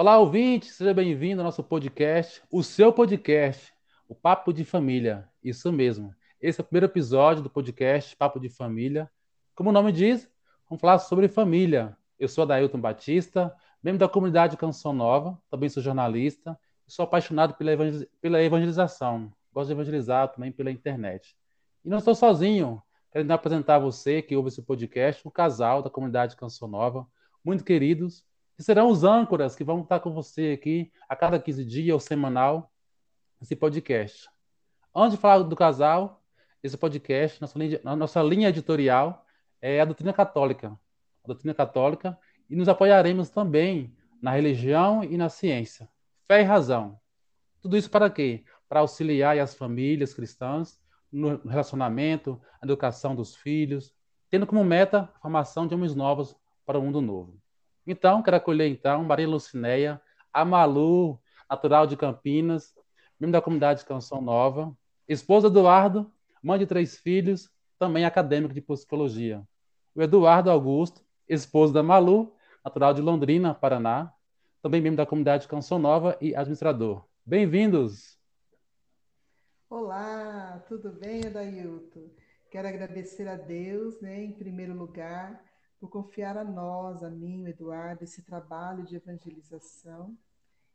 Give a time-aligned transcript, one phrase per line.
[0.00, 3.70] Olá, ouvinte, seja bem-vindo ao nosso podcast, o seu podcast,
[4.08, 5.28] o Papo de Família.
[5.44, 6.14] Isso mesmo.
[6.40, 9.10] Esse é o primeiro episódio do podcast Papo de Família.
[9.54, 10.26] Como o nome diz,
[10.66, 11.94] vamos falar sobre família.
[12.18, 17.54] Eu sou Adailton Batista, membro da comunidade Canção Nova, também sou jornalista, sou apaixonado
[18.22, 19.30] pela evangelização.
[19.52, 21.36] Gosto de evangelizar também pela internet.
[21.84, 22.82] E não estou sozinho.
[23.12, 27.06] Quero apresentar a você que ouve esse podcast, o casal da comunidade Canção Nova,
[27.44, 28.24] muito queridos,
[28.60, 31.98] que serão os âncoras que vão estar com você aqui a cada 15 dias ou
[31.98, 32.70] semanal
[33.40, 34.28] nesse podcast.
[34.94, 36.22] Antes de falar do casal,
[36.62, 39.24] esse podcast, nossa linha, nossa linha editorial
[39.62, 40.78] é a doutrina católica.
[41.24, 42.18] A doutrina católica
[42.50, 45.88] e nos apoiaremos também na religião e na ciência.
[46.28, 47.00] Fé e razão.
[47.62, 48.44] Tudo isso para quê?
[48.68, 50.78] Para auxiliar as famílias cristãs
[51.10, 53.94] no relacionamento, na educação dos filhos,
[54.28, 57.40] tendo como meta a formação de homens novos para o mundo novo.
[57.86, 60.00] Então, quero acolher então Maria Lucinéia,
[60.32, 62.74] a Malu, natural de Campinas,
[63.18, 64.76] membro da comunidade Canção Nova,
[65.08, 69.42] esposa do Eduardo, mãe de três filhos, também acadêmico de psicologia.
[69.94, 74.12] O Eduardo Augusto, esposo da Malu, natural de Londrina, Paraná,
[74.62, 77.04] também membro da comunidade Canção Nova e administrador.
[77.24, 78.18] Bem-vindos!
[79.68, 82.10] Olá, tudo bem, Adailton?
[82.50, 85.40] Quero agradecer a Deus, né, em primeiro lugar,
[85.80, 90.14] por confiar a nós, a mim, o Eduardo, esse trabalho de evangelização.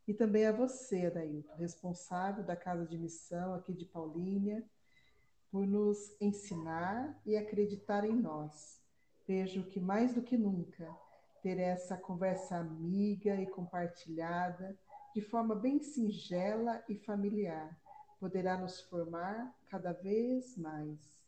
[0.07, 4.63] E também a você, Adailton, responsável da Casa de Missão aqui de Paulínia,
[5.51, 8.81] por nos ensinar e acreditar em nós.
[9.27, 10.93] Vejo que mais do que nunca,
[11.41, 14.75] ter essa conversa amiga e compartilhada,
[15.13, 17.79] de forma bem singela e familiar,
[18.19, 21.24] poderá nos formar cada vez mais.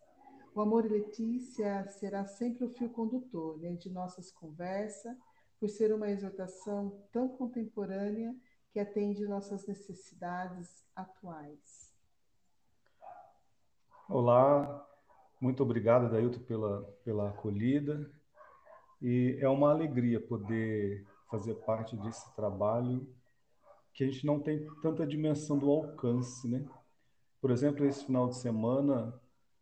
[0.57, 5.15] O amor e Letícia será sempre o fio condutor né, de nossas conversas,
[5.59, 8.35] por ser uma exortação tão contemporânea
[8.71, 11.93] que atende nossas necessidades atuais.
[14.09, 14.83] Olá,
[15.39, 18.11] muito obrigado, Dailton, pela, pela acolhida.
[18.99, 23.07] E é uma alegria poder fazer parte desse trabalho
[23.93, 26.67] que a gente não tem tanta dimensão do alcance, né?
[27.39, 29.13] Por exemplo, esse final de semana,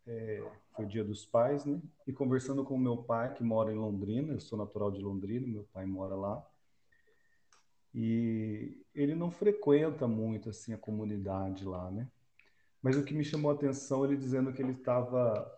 [0.06, 0.42] é,
[0.76, 1.80] foi Dia dos Pais, né?
[2.06, 5.64] E conversando com meu pai, que mora em Londrina, eu sou natural de Londrina, meu
[5.72, 6.46] pai mora lá.
[7.94, 12.06] E ele não frequenta muito assim a comunidade lá, né?
[12.82, 15.50] Mas o que me chamou a atenção, ele dizendo que ele estava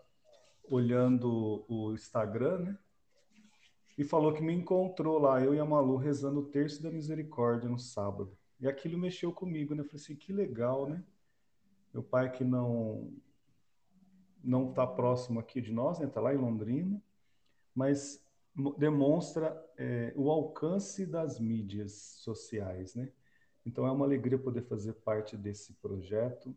[0.71, 2.79] olhando o Instagram, né?
[3.99, 7.69] E falou que me encontrou lá, eu e a Malu, rezando o terço da misericórdia
[7.69, 8.39] no sábado.
[8.61, 9.81] E aquilo mexeu comigo, né?
[9.81, 11.03] Eu falei assim, que legal, né?
[11.93, 13.13] Meu pai que não
[14.43, 16.13] não está próximo aqui de nós, está né?
[16.13, 17.03] Tá lá em Londrina,
[17.75, 18.25] mas
[18.77, 23.13] demonstra é, o alcance das mídias sociais, né?
[23.65, 26.55] Então é uma alegria poder fazer parte desse projeto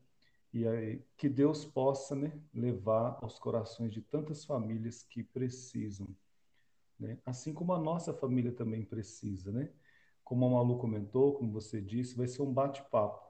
[0.53, 6.07] e aí, que Deus possa né, levar aos corações de tantas famílias que precisam,
[6.99, 7.17] né?
[7.25, 9.69] Assim como a nossa família também precisa, né?
[10.23, 13.29] Como a Malu comentou, como você disse, vai ser um bate-papo.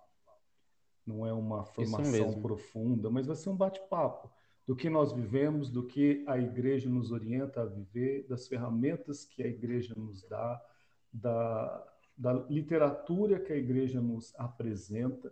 [1.06, 4.30] Não é uma formação profunda, mas vai ser um bate-papo
[4.72, 9.44] do que nós vivemos, do que a igreja nos orienta a viver, das ferramentas que
[9.44, 10.66] a igreja nos dá,
[11.12, 15.30] da, da literatura que a igreja nos apresenta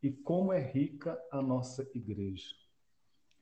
[0.00, 2.54] e como é rica a nossa igreja.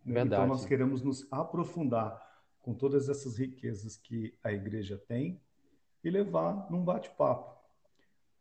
[0.02, 0.14] Né?
[0.14, 0.44] Verdade.
[0.44, 2.18] Então, nós queremos nos aprofundar
[2.62, 5.38] com todas essas riquezas que a igreja tem
[6.02, 7.54] e levar num bate-papo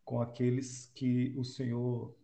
[0.06, 2.16] com aqueles que o Senhor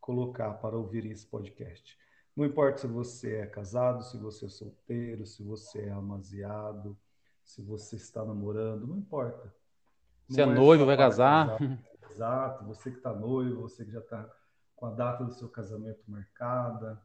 [0.00, 1.98] colocar para ouvir esse podcast.
[2.34, 6.96] Não importa se você é casado, se você é solteiro, se você é amaziado,
[7.44, 9.54] se você está namorando, não importa.
[10.28, 11.58] Se é é, é noivo, vai casar.
[12.10, 14.28] Exato, você que está noivo, você que já está
[14.74, 17.00] com a data do seu casamento marcada,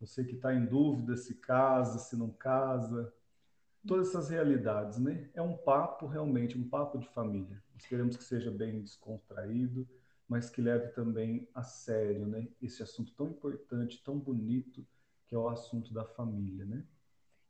[0.00, 3.12] você que está em dúvida se casa, se não casa,
[3.86, 5.28] todas essas realidades, né?
[5.34, 7.62] É um papo realmente, um papo de família.
[7.74, 9.88] Nós queremos que seja bem descontraído,
[10.28, 14.86] mas que leve também a sério, né, esse assunto tão importante, tão bonito,
[15.26, 16.84] que é o assunto da família, né?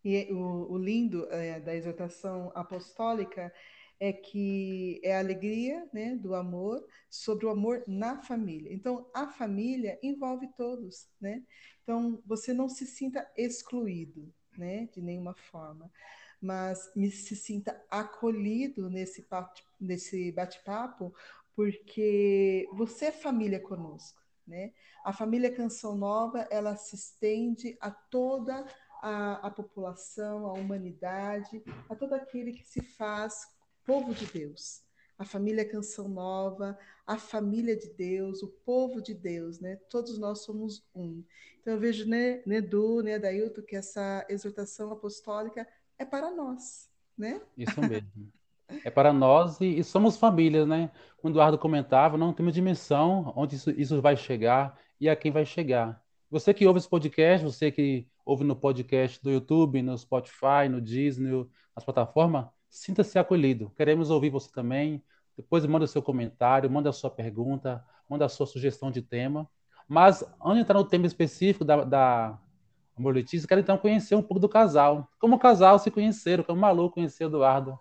[0.04, 3.52] E o, o lindo é, da exortação apostólica
[4.00, 8.72] é que é a alegria né, do amor sobre o amor na família.
[8.72, 11.42] Então, a família envolve todos, né?
[11.82, 15.90] Então, você não se sinta excluído, né, de nenhuma forma,
[16.40, 19.26] mas se sinta acolhido nesse,
[19.80, 21.12] nesse bate-papo,
[21.58, 24.72] porque você é família conosco, né?
[25.05, 28.64] A família Canção Nova, ela se estende a toda
[29.02, 33.44] a, a população, a humanidade, a todo aquele que se faz
[33.84, 34.84] povo de Deus,
[35.19, 39.81] a família Canção Nova, a família de Deus, o povo de Deus, né?
[39.90, 41.25] Todos nós somos um.
[41.61, 45.66] Então eu vejo, né, Nedu, né, Dailton, que essa exortação apostólica
[45.99, 47.43] é para nós, né?
[47.56, 48.08] Isso mesmo.
[48.84, 50.90] É para nós e, e somos famílias, né?
[51.16, 55.32] Quando o Eduardo comentava, não temos dimensão onde isso, isso vai chegar e a quem
[55.32, 56.00] vai chegar.
[56.30, 60.80] Você que ouve esse podcast, você que ouve no podcast do YouTube, no Spotify, no
[60.80, 63.72] Disney, nas plataformas, sinta-se acolhido.
[63.74, 65.02] Queremos ouvir você também.
[65.36, 69.48] Depois manda seu comentário, manda a sua pergunta, manda a sua sugestão de tema.
[69.88, 72.38] Mas antes de entrar no tema específico da, da
[72.94, 75.08] Amor Letícia, quero então conhecer um pouco do casal.
[75.18, 77.78] Como o casal se conheceram, como o Malu conheceu o Eduardo.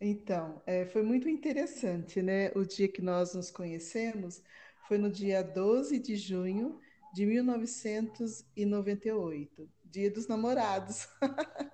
[0.00, 2.52] Então, é, foi muito interessante, né?
[2.54, 4.40] O dia que nós nos conhecemos
[4.86, 6.80] foi no dia 12 de junho
[7.12, 11.08] de 1998, Dia dos Namorados.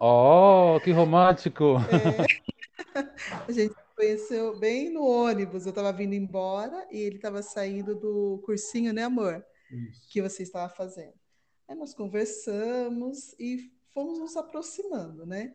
[0.01, 1.77] Oh, que romântico!
[2.95, 3.01] É.
[3.49, 5.65] A gente conheceu bem no ônibus.
[5.65, 9.45] Eu estava vindo embora e ele estava saindo do cursinho, né, amor?
[9.71, 10.09] Isso.
[10.11, 11.15] Que você estava fazendo.
[11.69, 15.55] Aí nós conversamos e fomos nos aproximando, né?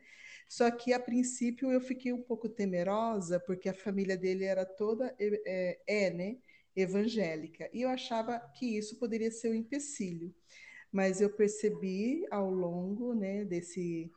[0.49, 5.15] Só que a princípio eu fiquei um pouco temerosa porque a família dele era toda
[5.19, 6.37] é, é né?
[6.75, 7.69] evangélica.
[7.73, 10.33] E eu achava que isso poderia ser um empecilho.
[10.91, 14.11] Mas eu percebi ao longo né, desse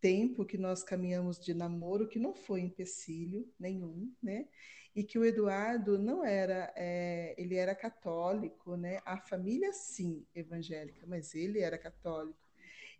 [0.00, 4.48] tempo que nós caminhamos de namoro que não foi empecilho nenhum, né?
[4.94, 9.00] E que o Eduardo não era, é, ele era católico, né?
[9.04, 12.49] A família sim evangélica, mas ele era católico.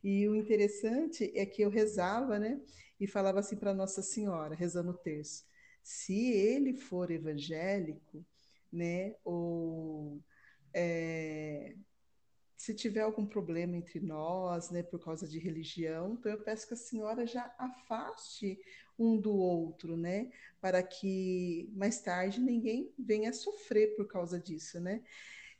[0.02, 2.60] E o interessante é que eu rezava, né?
[2.98, 5.44] E falava assim para Nossa Senhora, rezando o terço:
[5.82, 8.24] se ele for evangélico,
[8.72, 9.14] né?
[9.24, 10.22] Ou
[10.72, 11.74] é,
[12.60, 16.74] se tiver algum problema entre nós, né, por causa de religião, então eu peço que
[16.74, 18.58] a senhora já afaste
[18.98, 20.30] um do outro, né,
[20.60, 25.02] para que mais tarde ninguém venha sofrer por causa disso, né?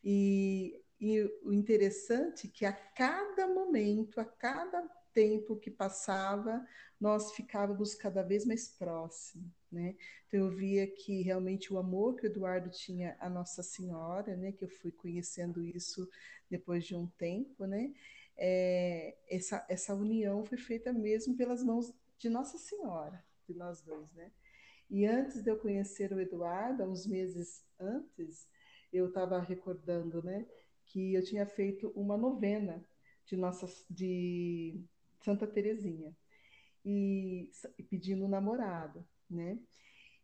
[0.05, 4.83] E, e o interessante é que a cada momento, a cada
[5.15, 6.65] tempo que passava,
[7.01, 9.97] nós ficávamos cada vez mais próximos, né?
[10.29, 14.53] Então eu via que realmente o amor que o Eduardo tinha à Nossa Senhora, né,
[14.53, 16.09] que eu fui conhecendo isso
[16.51, 17.93] depois de um tempo, né?
[18.37, 24.13] É, essa, essa união foi feita mesmo pelas mãos de Nossa Senhora, de nós dois,
[24.13, 24.31] né?
[24.91, 28.49] E antes de eu conhecer o Eduardo, uns meses antes,
[28.93, 30.47] eu estava recordando, né,
[30.93, 32.85] que eu tinha feito uma novena
[33.25, 34.81] de nossa de
[35.23, 36.15] Santa Terezinha
[36.85, 37.51] e,
[37.89, 39.59] pedindo um namorado, né?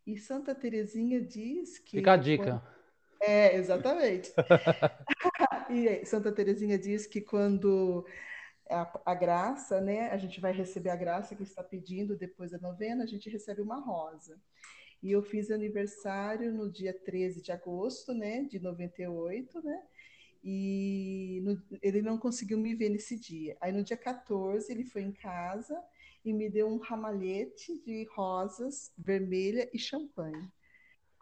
[0.07, 2.45] E Santa Terezinha diz que Fica a dica.
[2.45, 2.77] Quando...
[3.21, 4.33] É, exatamente.
[5.71, 8.05] e Santa Terezinha diz que quando
[8.69, 12.59] a, a, graça, né, a gente vai receber a graça que está pedindo depois da
[12.59, 14.41] novena, a gente recebe uma rosa.
[15.03, 19.83] E eu fiz aniversário no dia 13 de agosto, né, de 98, né?
[20.43, 23.57] E no, ele não conseguiu me ver nesse dia.
[23.61, 25.77] Aí no dia 14 ele foi em casa
[26.25, 30.51] e me deu um ramalhete de rosas vermelha e champanhe.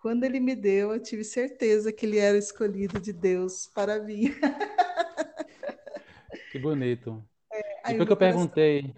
[0.00, 4.24] Quando ele me deu, eu tive certeza que ele era escolhido de Deus para mim.
[6.54, 7.20] Que bonito.
[7.52, 8.94] É, foi que eu perguntei,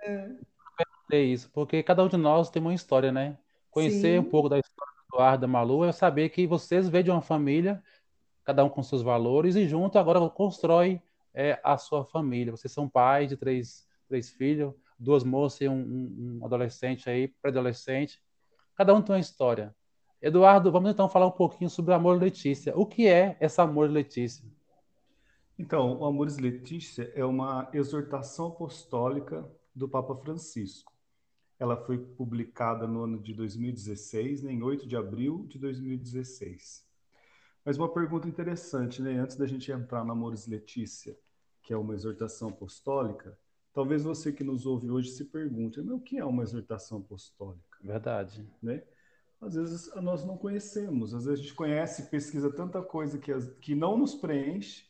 [0.00, 0.26] é.
[0.26, 0.38] eu
[0.76, 3.36] perguntei isso, porque cada um de nós tem uma história, né?
[3.68, 4.18] Conhecer Sim.
[4.20, 7.20] um pouco da história do Eduardo da Malu é saber que vocês vêm de uma
[7.20, 7.82] família,
[8.44, 11.00] cada um com seus valores, e junto agora constrói
[11.34, 12.50] é, a sua família.
[12.50, 18.22] Vocês são pais de três, três filhos, duas moças e um, um, adolescente aí, pré-adolescente.
[18.74, 19.74] Cada um tem uma história.
[20.20, 22.76] Eduardo, vamos então falar um pouquinho sobre o Amor Letícia.
[22.76, 24.44] O que é essa Amor Letícia?
[25.58, 30.92] Então, o Amores Letícia é uma exortação apostólica do Papa Francisco.
[31.58, 36.89] Ela foi publicada no ano de 2016, né, em 8 de abril de 2016.
[37.64, 39.18] Mas uma pergunta interessante, né?
[39.18, 41.16] Antes da gente entrar no Amores Letícia,
[41.62, 43.38] que é uma exortação apostólica,
[43.72, 47.78] talvez você que nos ouve hoje se pergunte, mas o que é uma exortação apostólica?
[47.82, 48.46] Verdade.
[48.62, 48.82] Né?
[49.40, 51.14] às vezes nós não conhecemos.
[51.14, 54.86] Às vezes a gente conhece, pesquisa tanta coisa que, que não nos preenche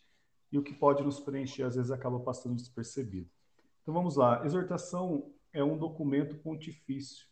[0.50, 3.30] e o que pode nos preencher às vezes acaba passando despercebido.
[3.82, 4.44] Então vamos lá.
[4.44, 7.26] Exortação é um documento pontifício.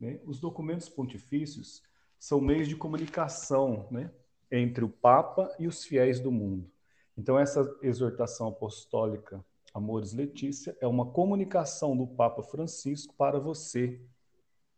[0.00, 0.20] Né?
[0.24, 1.82] Os documentos pontifícios
[2.18, 4.10] são meios de comunicação né?
[4.50, 6.70] Entre o Papa e os fiéis do mundo.
[7.16, 9.44] Então essa exortação apostólica
[9.76, 14.00] Amores Letícia é uma comunicação do Papa Francisco para você,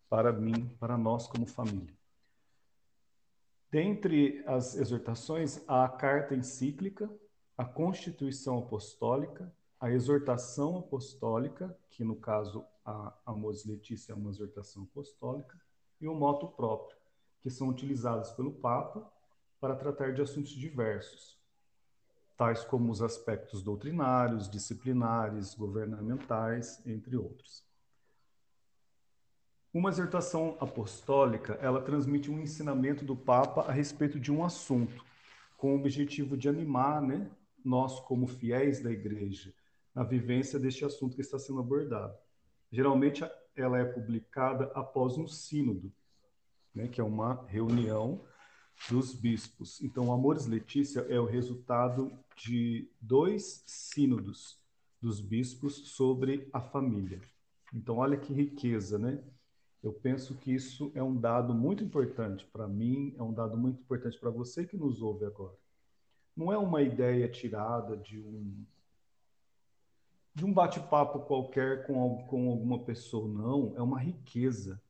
[0.09, 1.95] para mim, para nós como família.
[3.71, 7.09] Dentre as exortações, há a carta encíclica,
[7.57, 14.83] a constituição apostólica, a exortação apostólica, que no caso a Amores Letícia é uma exortação
[14.83, 15.57] apostólica,
[16.01, 16.97] e um moto próprio,
[17.41, 19.09] que são utilizados pelo Papa
[19.61, 21.39] para tratar de assuntos diversos,
[22.37, 27.67] tais como os aspectos doutrinários, disciplinares, governamentais, entre outros.
[29.75, 35.05] Uma exortação apostólica, ela transmite um ensinamento do Papa a respeito de um assunto,
[35.57, 37.29] com o objetivo de animar, né,
[37.65, 39.53] nós como fiéis da Igreja,
[39.95, 42.17] na vivência deste assunto que está sendo abordado.
[42.71, 45.93] Geralmente ela é publicada após um sínodo,
[46.73, 48.25] né, que é uma reunião
[48.91, 49.81] dos bispos.
[49.83, 54.59] Então, Amores Letícia é o resultado de dois sínodos
[55.01, 57.21] dos bispos sobre a família.
[57.75, 59.23] Então, olha que riqueza, né?
[59.83, 63.81] Eu penso que isso é um dado muito importante para mim, é um dado muito
[63.81, 65.57] importante para você que nos ouve agora.
[66.37, 68.65] Não é uma ideia tirada de um
[70.35, 73.75] de um bate-papo qualquer com, com alguma pessoa, não.
[73.77, 74.81] É uma riqueza.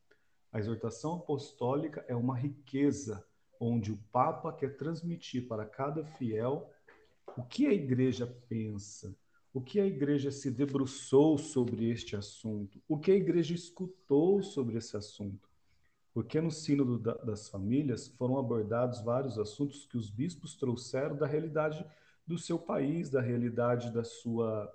[0.52, 3.26] A exortação apostólica é uma riqueza
[3.60, 6.70] onde o Papa quer transmitir para cada fiel
[7.36, 9.14] o que a igreja pensa,
[9.52, 14.76] o que a igreja se debruçou sobre este assunto, o que a igreja escutou sobre
[14.76, 15.48] esse assunto.
[16.12, 21.84] Porque no Sínodo das Famílias foram abordados vários assuntos que os bispos trouxeram da realidade
[22.26, 24.72] do seu país, da realidade da sua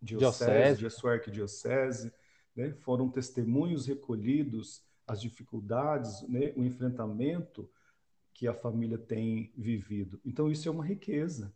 [0.00, 0.82] diocese, diocese.
[0.82, 2.12] da sua arquidiocese.
[2.54, 2.72] Né?
[2.80, 6.52] Foram testemunhos recolhidos, as dificuldades, né?
[6.56, 7.68] o enfrentamento
[8.42, 10.20] que a família tem vivido.
[10.26, 11.54] Então, isso é uma riqueza.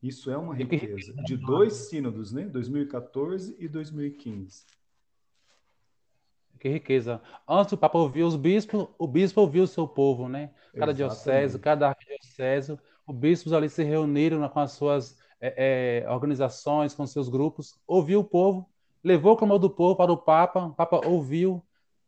[0.00, 2.44] Isso é uma riqueza de dois sínodos, né?
[2.44, 4.66] 2014 e 2015.
[6.60, 7.20] Que riqueza.
[7.48, 10.52] Antes o Papa ouvia os bispos, o bispo ouviu o seu povo, né?
[10.74, 10.96] Cada Exatamente.
[10.96, 17.04] diocese, cada arquidiocese, os bispos ali se reuniram com as suas é, é, organizações, com
[17.04, 18.70] seus grupos, ouviu o povo,
[19.02, 21.60] levou o clamor do povo para o Papa, o Papa ouviu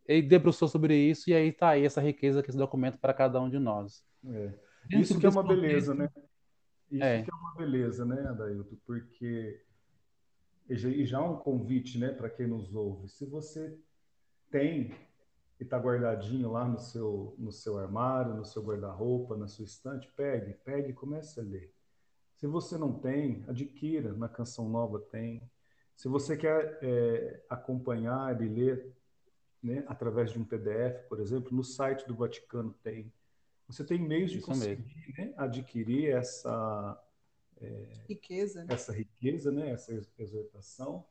[0.08, 3.40] e debruçou sobre isso, e aí está aí essa riqueza que esse documento para cada
[3.40, 4.04] um de nós.
[4.25, 4.52] É.
[4.90, 6.10] Isso que é uma beleza, né?
[6.90, 7.22] Isso é.
[7.22, 8.76] que é uma beleza, né, Adailton?
[8.84, 9.60] Porque
[10.68, 13.08] e já um convite, né, para quem nos ouve.
[13.08, 13.78] Se você
[14.50, 14.92] tem
[15.58, 20.10] e está guardadinho lá no seu no seu armário, no seu guarda-roupa, na sua estante,
[20.16, 21.72] pegue, pegue e comece a ler.
[22.34, 24.12] Se você não tem, adquira.
[24.12, 25.42] Na Canção Nova tem.
[25.94, 28.92] Se você quer é, acompanhar e ler
[29.66, 33.12] né, através de um PDF, por exemplo, no site do Vaticano tem.
[33.66, 37.02] Você tem meios de Isso conseguir né, adquirir essa
[37.61, 38.73] é, riqueza, né?
[38.73, 41.04] essa riqueza, né, essa exortação,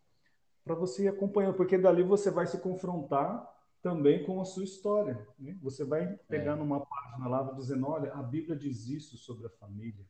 [0.63, 3.45] para você ir acompanhando, porque dali você vai se confrontar
[3.81, 5.27] também com a sua história.
[5.37, 5.57] Né?
[5.61, 6.55] Você vai pegar é.
[6.55, 10.05] numa página lá dizendo, olha, a Bíblia diz isso sobre a família.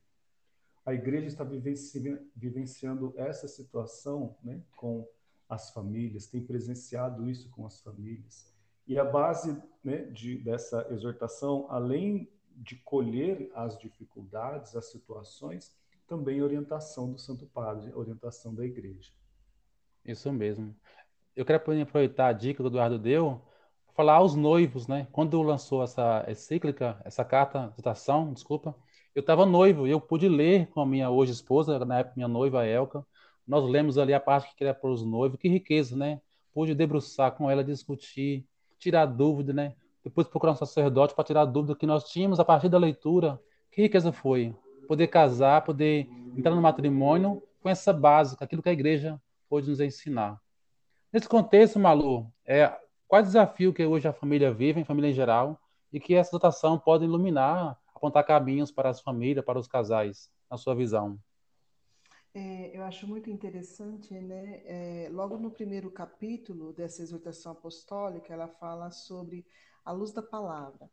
[0.84, 2.00] A igreja está vivenci
[2.34, 5.06] vivenciando essa situação né, com
[5.48, 8.52] as famílias, tem presenciado isso com as famílias.
[8.86, 15.76] E a base né, de, dessa exortação, além de colher as dificuldades, as situações,
[16.06, 19.12] também orientação do Santo Padre, orientação da Igreja.
[20.04, 20.74] Isso mesmo.
[21.34, 23.42] Eu quero aproveitar a dica que o Eduardo deu,
[23.94, 25.08] falar aos noivos, né?
[25.10, 28.74] Quando lançou essa encíclica, essa carta, citação, desculpa,
[29.14, 32.28] eu estava noivo e eu pude ler com a minha hoje esposa, na época minha
[32.28, 33.04] noiva Elka,
[33.46, 36.20] nós lemos ali a parte que era para os noivos, que riqueza, né?
[36.52, 38.46] Pude debruçar com ela, discutir,
[38.78, 39.74] tirar dúvida, né?
[40.06, 43.40] depois procurar um sacerdote para tirar dúvida que nós tínhamos a partir da leitura.
[43.72, 44.54] Que riqueza foi?
[44.86, 49.80] Poder casar, poder entrar no matrimônio com essa base, aquilo que a igreja pôde nos
[49.80, 50.40] ensinar.
[51.12, 52.68] Nesse contexto, Malu, é,
[53.08, 55.58] qual é o desafio que hoje a família vive, a família em geral,
[55.92, 60.56] e que essa dotação pode iluminar, apontar caminhos para as famílias, para os casais, na
[60.56, 61.18] sua visão?
[62.38, 64.60] É, eu acho muito interessante, né?
[64.66, 69.46] É, logo no primeiro capítulo dessa exortação apostólica, ela fala sobre
[69.82, 70.90] à luz da palavra.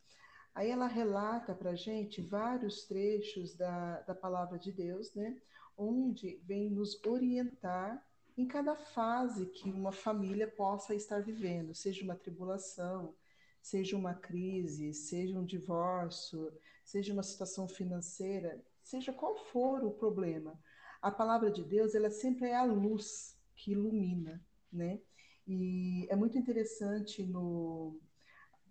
[0.56, 5.38] Aí ela relata para a gente vários trechos da, da palavra de Deus, né?
[5.78, 8.02] Onde vem nos orientar
[8.38, 13.14] em cada fase que uma família possa estar vivendo, seja uma tribulação,
[13.62, 16.54] seja uma crise, seja um divórcio,
[16.86, 20.58] seja uma situação financeira, seja qual for o problema.
[21.04, 24.42] A palavra de Deus, ela sempre é a luz que ilumina,
[24.72, 25.02] né?
[25.46, 28.00] E é muito interessante no,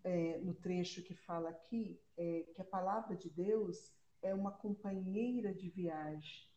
[0.02, 5.52] é, no trecho que fala aqui é, que a palavra de Deus é uma companheira
[5.52, 6.48] de viagem,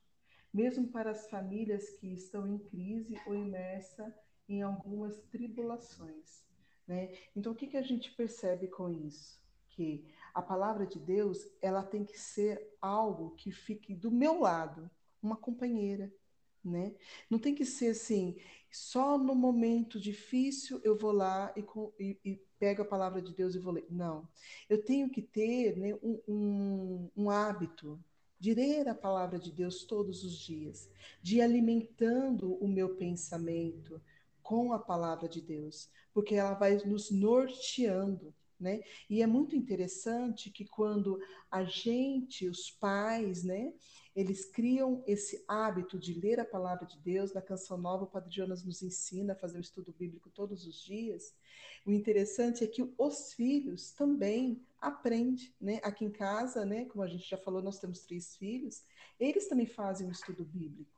[0.54, 4.18] mesmo para as famílias que estão em crise ou imersa
[4.48, 6.46] em algumas tribulações.
[6.88, 7.14] Né?
[7.36, 9.44] Então, o que, que a gente percebe com isso?
[9.72, 14.90] Que a palavra de Deus ela tem que ser algo que fique do meu lado,
[15.26, 16.14] uma companheira.
[16.64, 16.96] Né?
[17.30, 18.36] Não tem que ser assim,
[18.72, 21.64] só no momento difícil eu vou lá e,
[22.00, 23.86] e, e, pego a palavra de Deus e vou ler.
[23.90, 24.28] Não.
[24.68, 28.04] Eu tenho que ter né, um, um, um hábito
[28.40, 30.90] de ler a palavra de Deus todos os dias,
[31.22, 34.02] de ir alimentando o meu pensamento
[34.42, 38.34] com a palavra de Deus, porque ela vai nos norteando.
[38.60, 38.82] Né?
[39.10, 41.20] E é muito interessante que quando
[41.52, 43.74] a gente, os pais, né,
[44.16, 47.34] eles criam esse hábito de ler a palavra de Deus.
[47.34, 50.82] Na Canção Nova, o Padre Jonas nos ensina a fazer o estudo bíblico todos os
[50.82, 51.36] dias.
[51.86, 55.82] O interessante é que os filhos também aprendem, né?
[55.84, 58.84] Aqui em casa, né, como a gente já falou, nós temos três filhos,
[59.20, 60.95] eles também fazem o estudo bíblico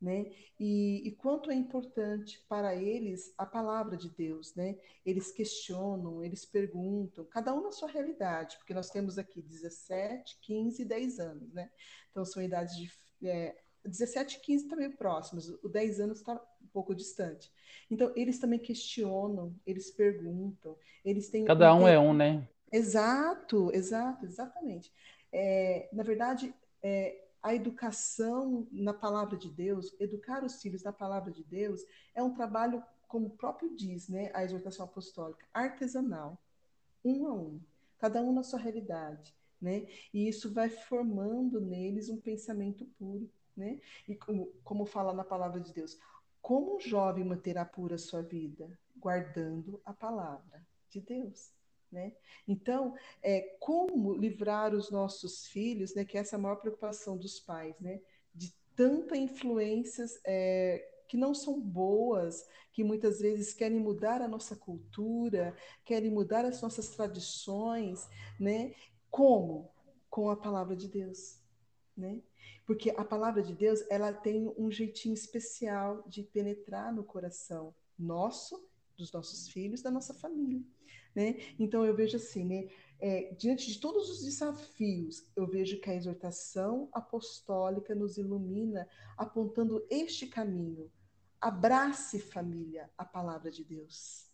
[0.00, 0.26] né?
[0.58, 4.78] E, e, quanto é importante para eles a palavra de Deus, né?
[5.04, 10.82] Eles questionam, eles perguntam, cada um na sua realidade, porque nós temos aqui 17, 15
[10.82, 11.70] e 10 anos, né?
[12.10, 12.90] Então são idades de
[13.22, 13.54] é,
[13.84, 17.50] 17 e 15 também próximos, o 10 anos está um pouco distante.
[17.90, 22.48] Então eles também questionam, eles perguntam, eles têm cada um é um, né?
[22.72, 24.92] Exato, exato, exatamente.
[25.32, 31.30] É, na verdade, é, a educação na palavra de Deus, educar os filhos na palavra
[31.30, 31.82] de Deus,
[32.14, 36.38] é um trabalho, como o próprio diz, né, a exortação apostólica, artesanal,
[37.04, 37.60] um a um,
[37.98, 39.86] cada um na sua realidade, né?
[40.12, 43.80] E isso vai formando neles um pensamento puro, né?
[44.08, 45.98] E como, como fala na palavra de Deus,
[46.40, 48.78] como um jovem manterá pura a sua vida?
[48.96, 51.52] Guardando a palavra de Deus.
[51.90, 52.12] Né?
[52.46, 57.40] Então, é, como livrar os nossos filhos, né, que essa é a maior preocupação dos
[57.40, 58.00] pais, né,
[58.32, 64.54] de tanta influências é, que não são boas, que muitas vezes querem mudar a nossa
[64.54, 68.72] cultura, querem mudar as nossas tradições, né?
[69.10, 69.68] Como?
[70.08, 71.40] Com a palavra de Deus,
[71.96, 72.22] né?
[72.64, 78.64] Porque a palavra de Deus, ela tem um jeitinho especial de penetrar no coração nosso,
[78.96, 80.62] dos nossos filhos, da nossa família.
[81.14, 81.36] Né?
[81.58, 82.68] Então eu vejo assim, né?
[83.02, 89.84] É, diante de todos os desafios, eu vejo que a exortação apostólica nos ilumina, apontando
[89.88, 90.90] este caminho.
[91.40, 94.26] Abrace, família, a palavra de Deus.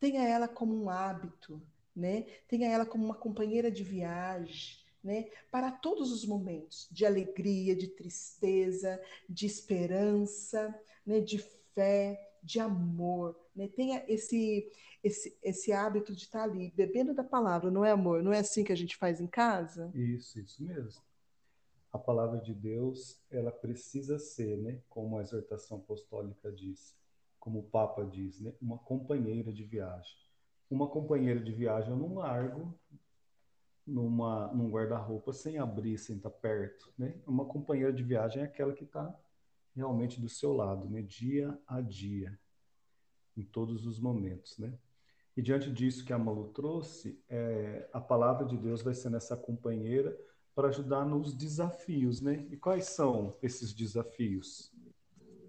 [0.00, 1.62] Tenha ela como um hábito,
[1.94, 2.22] né?
[2.48, 5.28] Tenha ela como uma companheira de viagem, né?
[5.50, 11.20] Para todos os momentos de alegria, de tristeza, de esperança, né?
[11.20, 11.38] De
[11.74, 13.68] fé, de amor, né?
[13.68, 14.70] Tenha esse
[15.02, 18.22] esse, esse hábito de estar ali, bebendo da palavra, não é amor?
[18.22, 19.90] Não é assim que a gente faz em casa?
[19.94, 21.02] Isso, isso mesmo.
[21.92, 26.96] A palavra de Deus, ela precisa ser, né, como a exortação apostólica diz,
[27.38, 30.16] como o Papa diz, né, uma companheira de viagem.
[30.70, 32.74] Uma companheira de viagem eu não largo
[33.86, 36.90] numa, num guarda-roupa sem abrir, sem estar perto.
[36.96, 37.14] Né?
[37.26, 39.14] Uma companheira de viagem é aquela que está
[39.74, 41.02] realmente do seu lado, né?
[41.02, 42.38] dia a dia,
[43.36, 44.56] em todos os momentos.
[44.58, 44.72] Né?
[45.36, 49.36] E diante disso que a Malu trouxe, é, a palavra de Deus vai ser essa
[49.36, 50.16] companheira
[50.54, 52.46] para ajudar nos desafios, né?
[52.48, 54.72] E quais são esses desafios?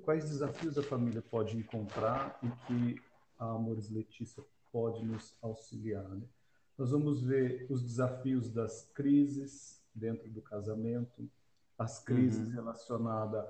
[0.01, 3.01] Quais desafios a família pode encontrar e que
[3.37, 6.23] a Amores Letícia pode nos auxiliar, né?
[6.75, 11.29] Nós vamos ver os desafios das crises dentro do casamento,
[11.77, 12.53] as crises uhum.
[12.53, 13.45] relacionadas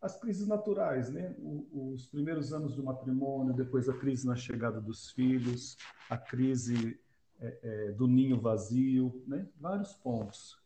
[0.00, 1.34] as crises naturais, né?
[1.72, 5.76] Os primeiros anos do matrimônio, depois a crise na chegada dos filhos,
[6.08, 6.98] a crise
[7.40, 9.46] é, é, do ninho vazio, né?
[9.60, 10.58] Vários pontos.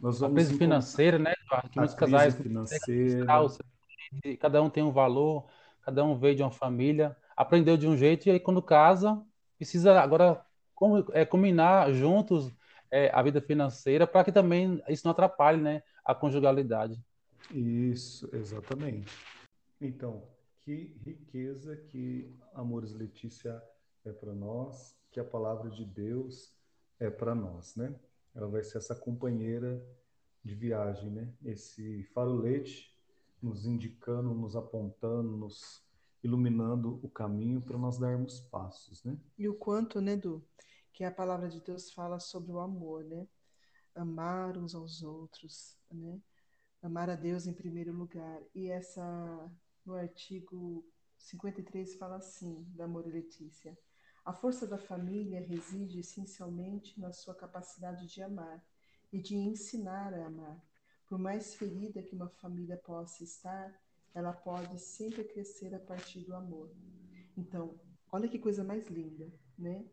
[0.00, 1.68] Nós a crise financeira, né, Eduardo?
[1.68, 3.26] Que muitos casais financeira.
[4.38, 5.46] cada um tem um valor,
[5.82, 9.22] cada um veio de uma família, aprendeu de um jeito e aí quando casa
[9.56, 10.44] precisa agora
[11.12, 12.50] é, combinar juntos
[12.90, 16.98] é, a vida financeira para que também isso não atrapalhe, né, a conjugalidade.
[17.52, 19.12] Isso, exatamente.
[19.80, 20.22] Então,
[20.60, 23.62] que riqueza que Amores Letícia
[24.04, 26.54] é para nós, que a palavra de Deus
[26.98, 27.98] é para nós, né?
[28.34, 29.84] Ela vai ser essa companheira
[30.44, 31.32] de viagem, né?
[31.44, 32.96] Esse farolete
[33.42, 35.82] nos indicando, nos apontando, nos
[36.22, 39.18] iluminando o caminho para nós darmos passos, né?
[39.38, 40.44] E o quanto, né, Du,
[40.92, 43.26] que a palavra de Deus fala sobre o amor, né?
[43.94, 46.20] Amar uns aos outros, né?
[46.82, 48.42] Amar a Deus em primeiro lugar.
[48.54, 49.50] E essa,
[49.84, 50.84] no artigo
[51.18, 53.76] 53, fala assim, da Amor e Letícia.
[54.24, 58.62] A força da família reside essencialmente na sua capacidade de amar
[59.12, 60.62] e de ensinar a amar.
[61.06, 63.74] Por mais ferida que uma família possa estar,
[64.14, 66.70] ela pode sempre crescer a partir do amor.
[67.36, 67.80] Então,
[68.12, 69.84] olha que coisa mais linda, né?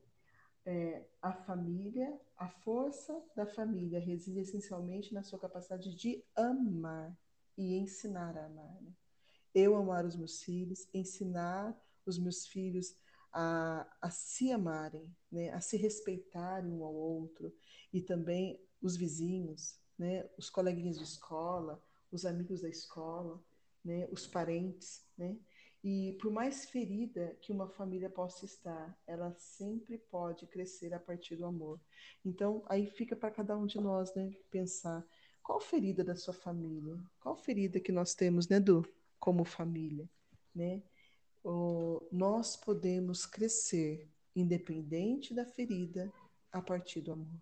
[0.68, 7.18] É, a família, a força da família reside essencialmente na sua capacidade de amar
[7.58, 8.82] e ensinar a amar.
[8.82, 8.92] Né?
[9.56, 11.76] eu amar os meus filhos, ensinar
[12.06, 12.96] os meus filhos
[13.34, 15.50] a, a se amarem, né?
[15.50, 17.52] a se respeitarem um ao outro,
[17.92, 20.30] e também os vizinhos, né?
[20.38, 23.44] os coleguinhas de escola, os amigos da escola,
[23.84, 24.08] né?
[24.12, 25.04] os parentes.
[25.18, 25.36] Né?
[25.90, 31.38] E por mais ferida que uma família possa estar, ela sempre pode crescer a partir
[31.38, 31.80] do amor.
[32.26, 34.36] Então, aí fica para cada um de nós né?
[34.52, 35.02] pensar
[35.42, 38.86] qual ferida da sua família, qual ferida que nós temos, né, Du?
[39.18, 40.10] como família,
[40.54, 40.84] né?
[41.42, 46.12] O, nós podemos crescer independente da ferida
[46.52, 47.42] a partir do amor,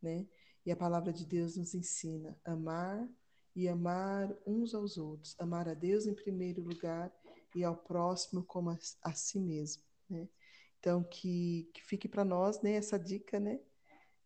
[0.00, 0.26] né?
[0.64, 3.06] E a palavra de Deus nos ensina amar
[3.54, 7.12] e amar uns aos outros, amar a Deus em primeiro lugar
[7.54, 10.28] e ao próximo como a, a si mesmo, né?
[10.78, 13.60] Então que, que fique para nós, né, essa dica, né,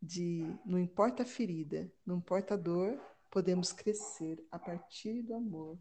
[0.00, 2.98] de não importa a ferida, não importa a dor,
[3.30, 5.78] podemos crescer a partir do amor,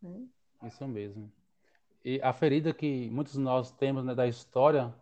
[0.00, 0.26] né?
[0.64, 1.32] Isso mesmo.
[2.04, 4.94] E a ferida que muitos de nós temos né, da história,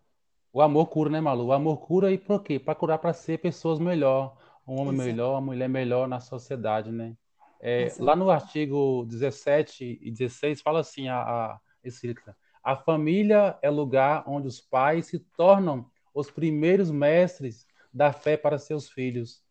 [0.53, 1.47] o amor cura, né, Malu?
[1.47, 2.59] O amor cura e por quê?
[2.59, 5.09] Para curar, para ser pessoas melhor, um homem Exato.
[5.09, 7.17] melhor, uma mulher melhor na sociedade, né?
[7.63, 13.71] É, lá no artigo 17 e 16 fala assim a, a escrita: a família é
[13.71, 19.43] lugar onde os pais se tornam os primeiros mestres da fé para seus filhos.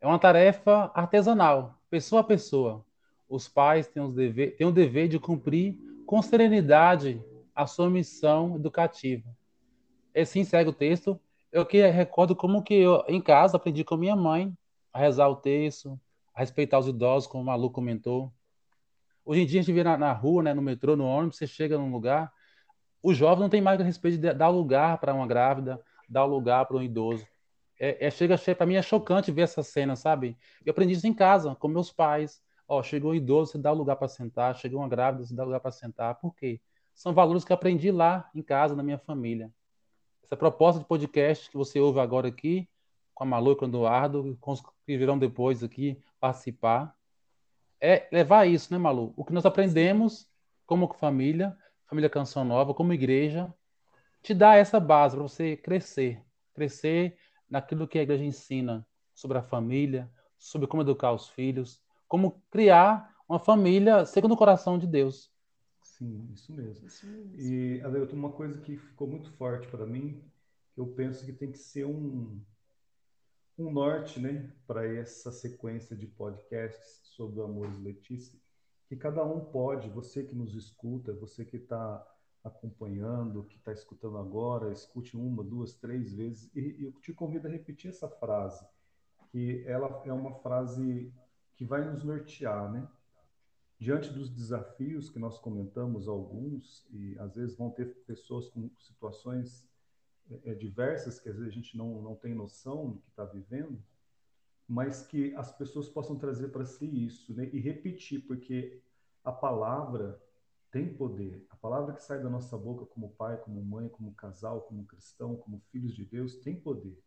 [0.00, 2.84] É uma tarefa artesanal, pessoa a pessoa
[3.28, 7.22] os pais têm, os dever, têm o dever de cumprir com serenidade
[7.54, 9.28] a sua missão educativa.
[10.16, 11.20] Assim segue o texto.
[11.52, 14.56] Eu que recordo como que eu, em casa, aprendi com minha mãe
[14.92, 16.00] a rezar o texto,
[16.34, 18.32] a respeitar os idosos, como o Malu comentou.
[19.28, 21.46] Hoje em dia, a gente vê na, na rua, né, no metrô, no ônibus, você
[21.46, 22.32] chega num lugar,
[23.02, 26.78] o jovem não tem mais respeito de dar lugar para uma grávida, dar lugar para
[26.78, 27.26] um idoso.
[27.78, 30.34] É, é chega, para mim é chocante ver essa cena, sabe?
[30.64, 32.40] Eu aprendi isso em casa, com meus pais.
[32.66, 34.56] Ó, chegou um idoso, você dá lugar para sentar.
[34.56, 36.14] Chegou uma grávida, você dá lugar para sentar.
[36.14, 36.58] Por quê?
[36.94, 39.52] São valores que aprendi lá em casa, na minha família.
[40.24, 42.66] Essa proposta de podcast que você ouve agora aqui,
[43.12, 46.96] com a Malu e com o Eduardo, com os que virão depois aqui participar,
[47.80, 49.12] é levar isso, né, Malu?
[49.16, 50.28] O que nós aprendemos
[50.66, 53.52] como família, família Canção Nova, como igreja,
[54.22, 56.22] te dá essa base para você crescer,
[56.54, 57.16] crescer
[57.48, 63.14] naquilo que a igreja ensina sobre a família, sobre como educar os filhos, como criar
[63.28, 65.30] uma família segundo o coração de Deus.
[65.82, 66.86] Sim, isso mesmo.
[66.86, 67.40] Isso mesmo.
[67.40, 70.22] E, Adeilton, uma coisa que ficou muito forte para mim,
[70.76, 72.40] eu penso que tem que ser um,
[73.58, 78.38] um norte né, para essa sequência de podcasts sobre o Amores Letícia,
[78.86, 82.06] que cada um pode, você que nos escuta, você que está
[82.44, 87.50] acompanhando, que está escutando agora, escute uma, duas, três vezes, e eu te convido a
[87.50, 88.64] repetir essa frase,
[89.30, 91.12] que ela é uma frase
[91.56, 92.88] que vai nos nortear, né?
[93.78, 99.68] Diante dos desafios que nós comentamos alguns e às vezes vão ter pessoas com situações
[100.44, 103.82] é, diversas que às vezes a gente não não tem noção do que está vivendo,
[104.66, 107.48] mas que as pessoas possam trazer para si isso, né?
[107.52, 108.82] E repetir, porque
[109.24, 110.22] a palavra
[110.70, 111.46] tem poder.
[111.50, 115.36] A palavra que sai da nossa boca como pai, como mãe, como casal, como cristão,
[115.36, 117.02] como filhos de Deus, tem poder,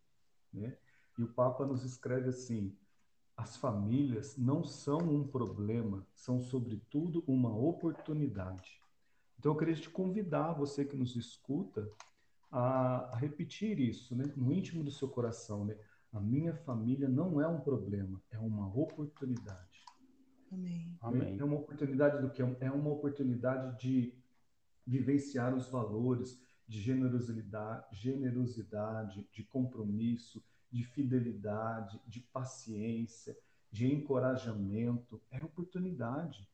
[0.52, 0.78] né?
[1.18, 2.76] E o Papa nos escreve assim:
[3.38, 8.82] as famílias não são um problema, são, sobretudo, uma oportunidade.
[9.38, 11.90] Então, eu queria te convidar, você que nos escuta,
[12.52, 14.26] a, repetir isso, né?
[14.36, 15.66] no íntimo do seu coração.
[15.66, 15.78] Né?
[16.12, 19.86] A minha família não é um problema, é uma oportunidade.
[20.52, 20.98] Amém.
[21.38, 22.42] É, é uma oportunidade do que?
[22.42, 24.14] É uma oportunidade de
[24.86, 33.38] vivenciar os valores de generosidade, generosidade, de compromisso, de fidelidade, de paciência,
[33.72, 36.48] de encorajamento, é oportunidade.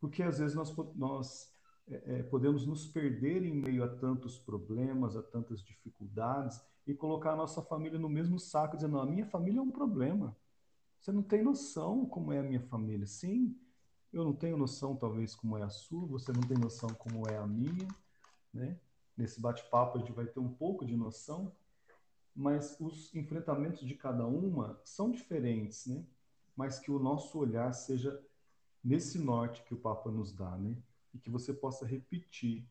[0.00, 1.55] Porque às vezes nós, nós
[1.88, 7.32] é, é, podemos nos perder em meio a tantos problemas, a tantas dificuldades e colocar
[7.32, 10.36] a nossa família no mesmo saco, dizendo: a minha família é um problema.
[11.00, 13.06] Você não tem noção como é a minha família.
[13.06, 13.56] Sim,
[14.12, 17.36] eu não tenho noção, talvez, como é a sua, você não tem noção como é
[17.36, 17.86] a minha.
[18.52, 18.78] Né?
[19.16, 21.52] Nesse bate-papo a gente vai ter um pouco de noção,
[22.34, 26.04] mas os enfrentamentos de cada uma são diferentes, né?
[26.56, 28.22] Mas que o nosso olhar seja
[28.82, 30.76] nesse norte que o Papa nos dá, né?
[31.16, 32.62] E que você possa repetir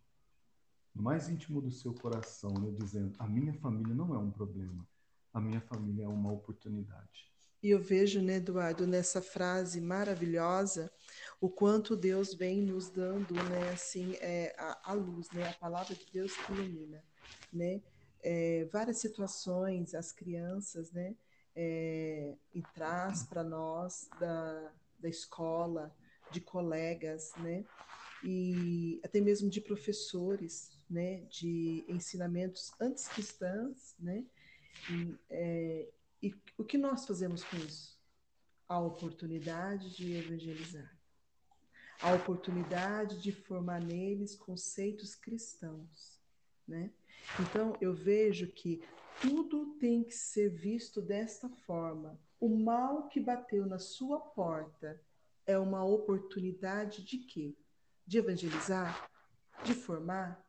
[0.93, 2.71] no mais íntimo do seu coração, né?
[2.79, 4.87] dizendo: a minha família não é um problema,
[5.33, 7.33] a minha família é uma oportunidade.
[7.63, 10.91] E eu vejo, né, Eduardo, nessa frase maravilhosa,
[11.41, 15.95] o quanto Deus vem nos dando, né, assim, é, a, a luz, né, a palavra
[15.95, 17.03] de Deus que ilumina,
[17.51, 17.81] né?
[18.25, 21.15] é, várias situações, as crianças, né,
[21.55, 25.95] é, e traz para nós da, da escola,
[26.31, 27.63] de colegas, né,
[28.25, 34.25] e até mesmo de professores, né, de ensinamentos antes cristãs, né,
[34.89, 35.89] e, é,
[36.23, 37.95] e o que nós fazemos com isso?
[38.67, 40.91] A oportunidade de evangelizar,
[42.01, 46.19] a oportunidade de formar neles conceitos cristãos,
[46.67, 46.91] né?
[47.39, 48.83] Então eu vejo que
[49.21, 52.19] tudo tem que ser visto desta forma.
[52.39, 54.99] O mal que bateu na sua porta
[55.45, 57.55] é uma oportunidade de quê?
[58.05, 59.09] De evangelizar,
[59.63, 60.45] de formar,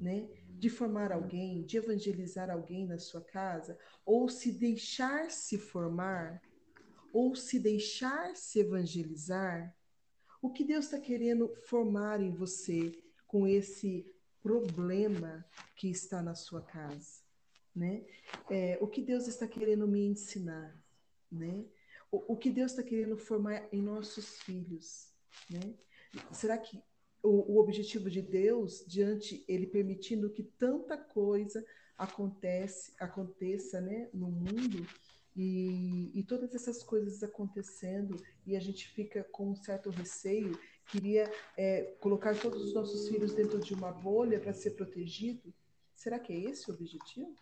[0.00, 0.28] né?
[0.48, 6.42] De formar alguém, de evangelizar alguém na sua casa, ou se deixar se formar,
[7.12, 9.74] ou se deixar se evangelizar.
[10.42, 12.92] O que Deus está querendo formar em você
[13.26, 14.06] com esse
[14.42, 15.44] problema
[15.76, 17.22] que está na sua casa,
[17.74, 18.04] né?
[18.48, 20.76] É, o que Deus está querendo me ensinar,
[21.30, 21.64] né?
[22.10, 25.12] O, o que Deus está querendo formar em nossos filhos,
[25.48, 25.74] né?
[26.32, 26.82] Será que
[27.22, 31.64] o, o objetivo de Deus, diante ele permitindo que tanta coisa
[31.96, 34.86] acontece, aconteça, né, no mundo,
[35.36, 41.30] e, e, todas essas coisas acontecendo e a gente fica com um certo receio, queria
[41.56, 45.54] é, colocar todos os nossos filhos dentro de uma bolha para ser protegido.
[45.94, 47.36] Será que é esse o objetivo?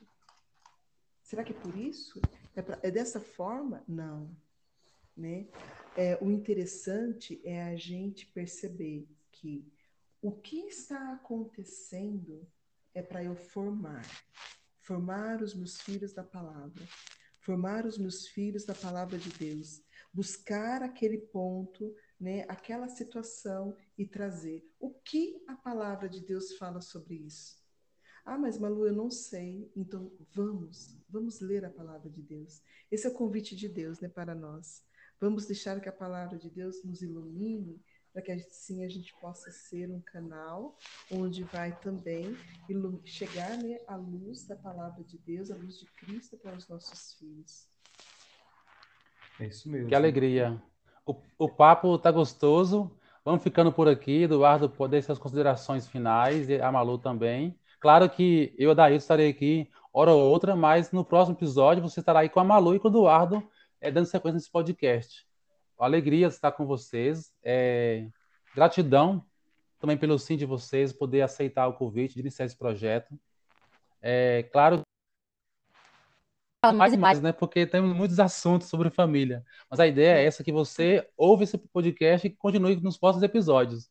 [1.23, 2.21] Será que é por isso?
[2.55, 3.83] É, pra, é dessa forma?
[3.89, 4.31] Não.
[5.19, 5.49] Né?
[5.97, 9.67] É, o interessante é a gente perceber que
[10.23, 12.47] o que está acontecendo
[12.95, 14.07] é para eu formar,
[14.81, 16.87] formar os meus filhos da palavra,
[17.41, 24.07] formar os meus filhos da palavra de Deus, buscar aquele ponto, né, aquela situação e
[24.07, 27.59] trazer o que a palavra de Deus fala sobre isso.
[28.25, 29.73] Ah, mas Malu, eu não sei.
[29.75, 32.63] Então vamos, vamos ler a palavra de Deus.
[32.91, 34.87] Esse é o convite de Deus, né, para nós.
[35.21, 37.81] Vamos deixar que a palavra de Deus nos ilumine
[38.13, 40.77] para que assim a gente possa ser um canal
[41.11, 42.37] onde vai também
[43.05, 47.15] chegar né, a luz da palavra de Deus, a luz de Cristo para os nossos
[47.15, 47.69] filhos.
[49.41, 49.89] É isso mesmo.
[49.89, 50.61] Que alegria.
[51.05, 52.91] O, o papo está gostoso.
[53.25, 54.23] Vamos ficando por aqui.
[54.23, 57.59] Eduardo, poder ser as considerações finais e a Malu também.
[57.81, 61.83] Claro que eu e a Daí estarei aqui hora ou outra, mas no próximo episódio
[61.83, 63.43] você estará aí com a Malu e com o Eduardo
[63.81, 65.29] é, dando sequência nesse podcast
[65.79, 67.33] alegria de estar com vocês.
[67.43, 68.09] É,
[68.55, 69.25] gratidão
[69.79, 73.19] também pelo sim de vocês, poder aceitar o convite de iniciar esse projeto.
[74.03, 74.83] É, claro,
[76.75, 77.33] mais e mais, né?
[77.33, 79.45] Porque temos muitos assuntos sobre família.
[79.71, 83.89] Mas a ideia é essa, que você ouve esse podcast e continue nos próximos episódios.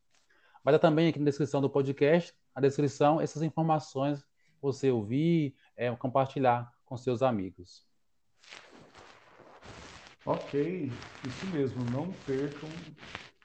[0.63, 4.25] Vai dar também aqui na descrição do podcast na descrição essas informações
[4.59, 7.85] você ouvir, é, compartilhar com seus amigos.
[10.25, 10.91] Ok,
[11.23, 11.83] isso mesmo.
[11.91, 12.67] Não percam,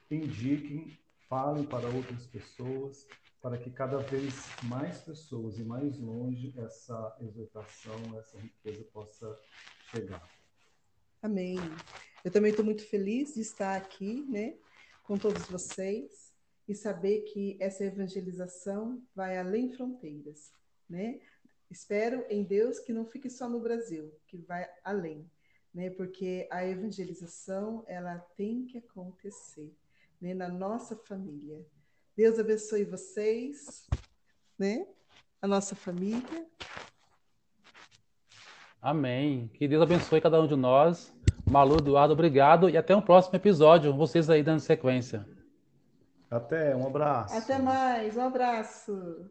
[0.09, 0.97] indiquem,
[1.29, 3.07] falem para outras pessoas,
[3.39, 9.39] para que cada vez mais pessoas e mais longe essa exortação, essa riqueza possa
[9.91, 10.27] chegar.
[11.21, 11.57] Amém.
[12.25, 14.55] Eu também estou muito feliz de estar aqui, né,
[15.03, 16.22] com todos vocês
[16.67, 20.53] e saber que essa evangelização vai além fronteiras,
[20.89, 21.19] né?
[21.69, 25.29] Espero em Deus que não fique só no Brasil, que vai além,
[25.73, 25.89] né?
[25.89, 29.73] Porque a evangelização ela tem que acontecer,
[30.21, 30.33] né?
[30.33, 31.65] Na nossa família.
[32.15, 33.87] Deus abençoe vocês,
[34.57, 34.87] né?
[35.41, 36.47] A nossa família.
[38.81, 39.49] Amém.
[39.53, 41.13] Que Deus abençoe cada um de nós.
[41.49, 43.93] Malu, Eduardo, obrigado e até um próximo episódio.
[43.93, 45.25] Vocês aí dando sequência.
[46.33, 47.33] Até, um abraço.
[47.37, 49.29] Até mais, um abraço.